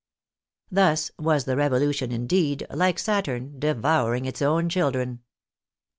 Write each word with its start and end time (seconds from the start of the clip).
Thus 0.71 1.11
was 1.19 1.43
the 1.45 1.55
Revolution, 1.55 2.11
indeed, 2.11 2.65
like 2.71 2.97
Saturn, 2.97 3.59
devouring 3.59 4.25
its 4.25 4.41
own 4.41 4.67
chil 4.67 4.89
dren. 4.89 5.19